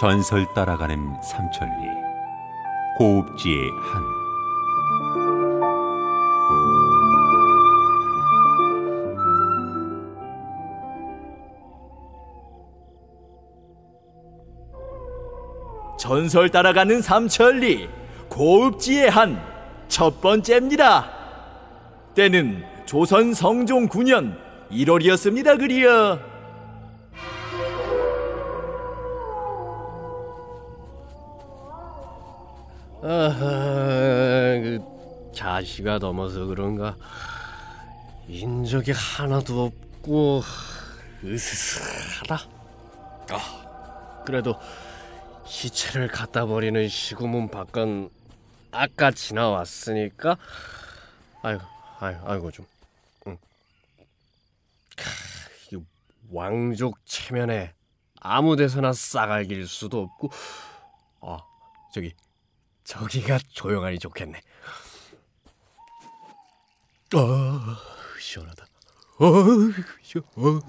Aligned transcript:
전설 0.00 0.46
따라가는 0.54 1.22
삼천리 1.22 1.86
고읍지의 2.96 3.70
한 3.82 4.02
전설 15.98 16.48
따라가는 16.48 17.02
삼천리 17.02 17.90
고읍지의 18.30 19.10
한 19.10 19.50
첫 19.90 20.20
번째입니다. 20.20 21.10
때는 22.14 22.62
조선 22.86 23.34
성종 23.34 23.88
9년 23.88 24.36
1월이었습니다. 24.70 25.58
그리여. 25.58 26.29
아하, 33.02 34.60
그 34.62 35.32
자시가 35.34 35.98
넘어서 35.98 36.44
그런가 36.44 36.96
인적이 38.28 38.92
하나도 38.92 39.64
없고 39.64 40.42
으스스하다. 41.24 42.34
아, 43.30 44.22
그래도 44.26 44.54
시체를 45.46 46.08
갖다 46.08 46.44
버리는 46.44 46.88
시구문 46.88 47.48
밖은 47.48 48.10
아까 48.70 49.10
지나왔으니까 49.10 50.36
아이고, 51.42 51.62
아이고, 52.00 52.28
아이고 52.30 52.50
좀. 52.50 52.66
응. 53.26 53.38
캬, 55.70 55.72
이 55.72 55.84
왕족 56.30 56.98
체면에 57.06 57.72
아무 58.20 58.56
데서나 58.56 58.92
싸갈길 58.92 59.66
수도 59.66 60.02
없고 60.02 60.30
아 61.22 61.38
저기 61.94 62.12
저기가 62.90 63.38
조용하니 63.52 64.00
좋겠네. 64.00 64.40
아 67.14 67.76
시원하다. 68.18 68.64
어, 69.20 69.26
시원. 70.02 70.24
어. 70.34 70.60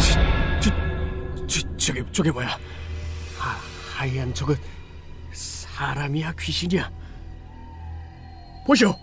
저, 0.00 0.60
저, 0.60 1.46
저, 1.46 1.76
저게 1.76 2.04
저게 2.10 2.32
뭐야? 2.32 2.58
하, 3.38 3.50
하얀 3.96 4.34
저건 4.34 4.56
사람이야 5.32 6.32
귀신이야? 6.40 6.90
보시오. 8.66 8.96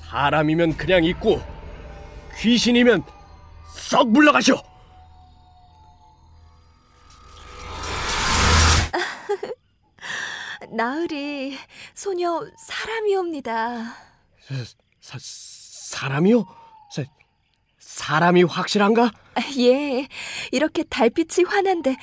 사람이면 0.00 0.78
그냥 0.78 1.04
있고 1.04 1.42
귀신이면 2.38 3.02
썩 3.74 4.10
물러가시오. 4.10 4.56
나으리 10.74 11.56
소녀 11.94 12.44
사람이옵니다. 12.58 13.94
사, 15.00 15.16
사람이요? 15.20 16.44
사, 16.90 17.04
사람이 17.78 18.42
확실한가? 18.42 19.12
예, 19.58 20.08
이렇게 20.50 20.82
달빛이 20.82 21.44
환한데 21.46 21.96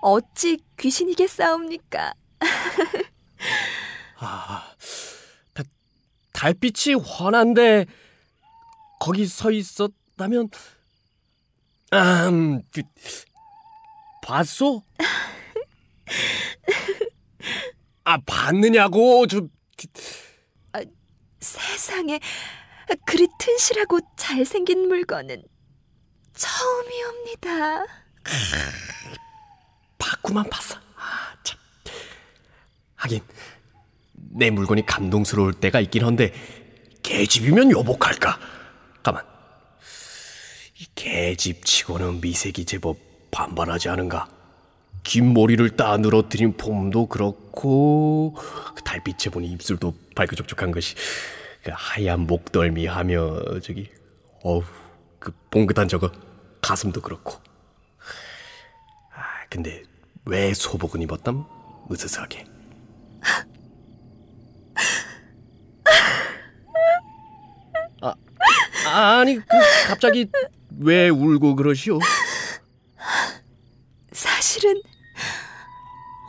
어찌 0.00 0.58
귀신이겠사옵니까? 0.78 2.14
아, 4.20 4.74
다, 5.52 5.62
달빛이 6.32 6.94
환한데 6.94 7.84
거기 9.00 9.26
서 9.26 9.50
있었다면 9.50 10.48
음, 11.92 12.62
그, 12.72 12.82
봤소? 14.22 14.82
아, 18.04 18.18
봤느냐고 18.26 19.26
좀 19.26 19.48
아, 20.72 20.80
세상에 21.40 22.20
그리 23.06 23.26
튼실하고 23.38 24.00
잘생긴 24.16 24.88
물건은 24.88 25.42
처음이옵니다. 26.34 27.84
봤구만 29.98 30.48
봤어. 30.50 30.76
아, 30.96 31.34
참. 31.42 31.58
하긴 32.96 33.20
내 34.12 34.50
물건이 34.50 34.84
감동스러울 34.84 35.54
때가 35.54 35.80
있긴 35.80 36.04
한데 36.04 36.32
개집이면 37.02 37.70
여복할까? 37.70 38.38
가만. 39.02 39.24
이 40.78 40.86
개집치고는 40.94 42.20
미색이 42.20 42.64
제법 42.64 42.98
반반하지 43.30 43.88
않은가? 43.88 44.28
긴 45.04 45.34
머리를 45.34 45.76
따 45.76 45.96
늘어뜨린 45.96 46.56
폼도 46.56 47.06
그렇고 47.06 48.34
그 48.74 48.82
달빛에 48.82 49.30
보니 49.30 49.46
입술도 49.52 49.94
발그족족한 50.16 50.72
것이 50.72 50.96
그 51.62 51.70
하얀 51.72 52.20
목덜미하며 52.20 53.60
저기 53.60 53.90
어우 54.42 54.62
그 55.18 55.32
봉긋한 55.50 55.88
저거 55.88 56.10
가슴도 56.60 57.02
그렇고 57.02 57.40
아 59.14 59.22
근데 59.50 59.82
왜 60.24 60.52
소복은 60.54 61.02
입었담? 61.02 61.44
으스스하게 61.92 62.46
아 68.00 69.18
아니 69.20 69.36
그 69.36 69.44
갑자기 69.86 70.30
왜 70.78 71.08
울고 71.08 71.56
그러시오? 71.56 71.98
사실은 74.12 74.80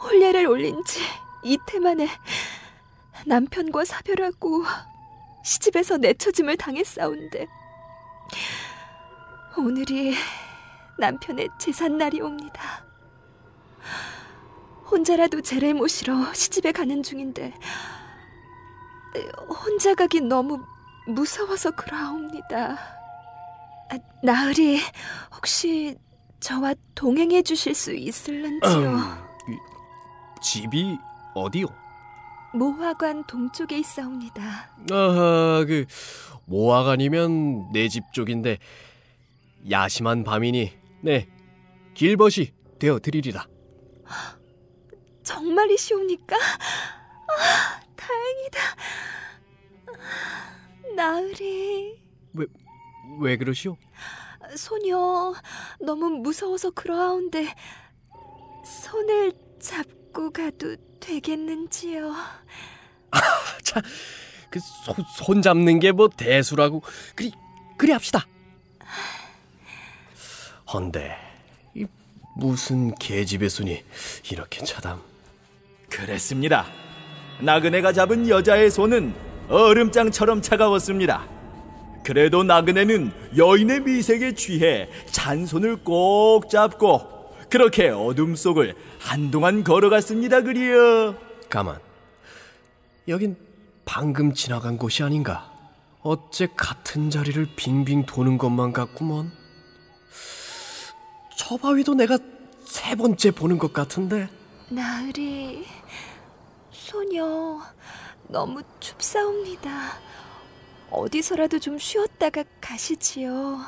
혼례를 0.03 0.47
올린 0.47 0.84
지 0.85 1.00
이틀 1.46 1.80
만에 1.80 2.08
남편과 3.28 3.86
사별하고 3.86 4.64
시집에서 5.44 5.98
내처짐을 5.98 6.58
당했사온데 6.58 7.48
오늘이 9.56 10.16
남편의 10.98 11.50
제삿날이옵니다. 11.60 12.86
혼자라도 14.90 15.42
제를 15.42 15.76
모시러 15.76 16.34
시집에 16.34 16.72
가는 16.72 17.04
중인데 17.04 17.54
혼자 19.48 19.94
가기 19.94 20.22
너무 20.22 20.66
무서워서 21.08 21.72
그러하옵니다. 21.72 22.78
아, 23.92 23.98
나으리 24.24 24.80
혹시 25.36 25.96
저와 26.40 26.74
동행해 26.96 27.44
주실 27.44 27.76
수 27.76 27.94
있을런지요? 27.94 28.90
음, 28.90 29.60
집이 30.42 30.98
어디요? 31.35 31.68
모화관 32.53 33.25
동쪽에 33.28 33.78
있사옵니다. 33.79 34.41
아하, 34.91 35.66
그 35.68 35.85
모화관이면 36.46 37.72
내 37.73 37.90
집 37.90 38.03
쪽인데 38.13 38.57
야심한 39.69 40.23
밤이니 40.23 40.72
네 41.01 41.28
길벗이 41.94 42.53
되어 42.79 43.00
드리리라. 43.00 43.47
정말이시옵니까? 45.23 46.35
아, 46.38 47.79
다행이다. 47.96 48.59
나으리. 50.96 52.02
왜, 52.34 52.46
왜 53.19 53.38
그러시오? 53.38 53.75
소녀, 54.56 55.34
너무 55.81 56.09
무서워서 56.09 56.69
그러하온데 56.72 57.53
손을 58.84 59.34
잡고 59.59 60.31
가도 60.31 60.75
되겠는지요? 61.06 62.14
자, 63.64 63.82
그 64.50 64.60
손, 64.60 64.96
손 65.18 65.42
잡는 65.42 65.80
게 65.80 65.92
뭐 65.92 66.10
대수라고 66.10 66.82
그리 67.16 67.32
그리 67.78 67.92
합시다. 67.92 68.26
헌데 70.74 71.16
이 71.74 71.85
무슨 72.35 72.94
개집의 72.96 73.50
손이 73.50 73.84
이렇게 74.32 74.64
차담? 74.64 75.02
그랬습니다. 75.90 76.66
나그네가 77.40 77.94
잡은 77.94 78.28
여자의 78.29 78.72
손은 78.72 79.14
얼음장처럼 79.50 80.41
차가웠습니다. 80.41 81.28
그래도 82.03 82.44
나그네는 82.44 83.12
여인의 83.38 83.82
미색에 83.82 84.34
취해 84.35 84.90
잔손을 85.12 85.78
꼭 85.78 86.50
잡고 86.50 87.15
그렇게 87.50 87.90
어둠 87.90 88.36
속을 88.36 88.76
한동안 89.00 89.64
걸어갔습니다. 89.64 90.42
그리여. 90.42 91.16
가만. 91.50 91.80
여긴 93.08 93.38
방금 93.86 94.34
지나간 94.34 94.78
곳이 94.78 95.03
아닌가? 95.03 95.52
어째 96.02 96.47
같은 96.56 97.09
자리를 97.09 97.47
빙빙 97.56 98.06
도는 98.06 98.38
것만 98.38 98.74
같구먼. 98.74 99.32
저 101.38 101.58
바위도 101.58 101.94
내가 101.96 102.18
세 102.64 102.96
번째 102.96 103.32
보는 103.32 103.58
것 103.58 103.74
같은데. 103.74 104.28
나으리, 104.70 105.66
소녀, 106.72 107.59
너무 108.28 108.62
춥사옵니다. 108.80 109.94
어디서라도 110.90 111.59
좀 111.59 111.78
쉬었다가 111.78 112.44
가시지요. 112.59 113.59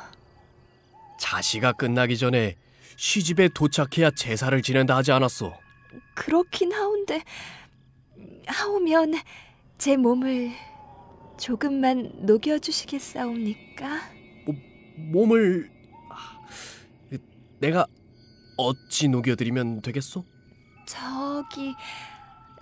자시가 1.18 1.72
끝나기 1.72 2.16
전에 2.16 2.56
시집에 2.98 3.48
도착해야 3.48 4.10
제사를 4.10 4.60
지낸다 4.60 4.96
하지 4.96 5.12
않았소? 5.12 5.54
그렇긴 6.16 6.72
하온데 6.72 7.22
하오면 8.46 9.14
제 9.78 9.96
몸을 9.96 10.50
조금만 11.38 12.10
녹여주시겠사옵니까? 12.26 14.00
몸을 14.96 15.70
아, 16.10 16.40
내가 17.60 17.86
어찌 18.56 19.06
녹여드리면 19.06 19.82
되겠소? 19.82 20.24
저기 20.84 21.74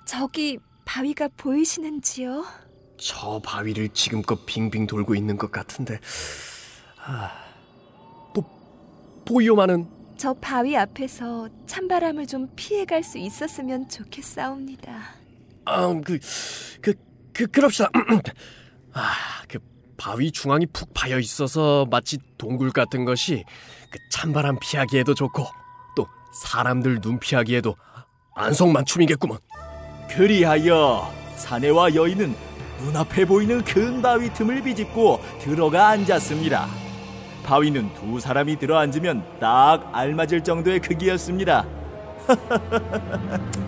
저기 0.05 0.59
바위가 0.85 1.29
보이시는지요? 1.38 2.44
저 2.99 3.41
바위를 3.43 3.88
지금껏 3.94 4.44
빙빙 4.44 4.87
돌고 4.87 5.15
있는 5.15 5.38
것 5.38 5.50
같은데 5.50 5.99
아, 7.06 7.33
보, 8.35 8.44
보이오마는 9.25 9.96
저 10.17 10.33
바위 10.35 10.77
앞에서 10.77 11.49
찬바람을 11.67 12.27
좀 12.27 12.49
피해갈 12.57 13.03
수 13.03 13.19
있었으면 13.19 13.89
좋겠사옵니다. 13.89 14.99
아, 15.67 16.01
그, 16.05 16.19
그, 16.81 16.95
그, 17.33 17.47
그럽시다. 17.47 17.91
아, 18.93 19.13
그 19.49 19.59
바위 19.97 20.31
중앙이 20.31 20.67
푹 20.67 20.93
파여 20.95 21.19
있어서 21.19 21.87
마치 21.91 22.19
동굴 22.39 22.71
같은 22.71 23.05
것이 23.05 23.45
그 23.91 23.99
찬바람 24.11 24.59
피하기에도 24.61 25.15
좋고 25.15 25.45
또 25.97 26.07
사람들 26.43 27.01
눈 27.01 27.19
피하기에도 27.19 27.77
안성만춤이겠구먼. 28.35 29.39
그리하여 30.09 31.12
사내와 31.37 31.95
여인은 31.95 32.35
눈앞에 32.81 33.25
보이는 33.25 33.62
큰 33.65 34.01
바위 34.01 34.33
틈을 34.33 34.62
비집고 34.62 35.21
들어가 35.41 35.89
앉았습니다. 35.89 36.86
바위는 37.47 37.95
두 37.95 38.19
사람이 38.19 38.59
들어앉으면 38.59 39.23
딱 39.39 39.89
알맞을 39.93 40.43
정도의 40.43 40.81
크기였습니다. 40.81 41.65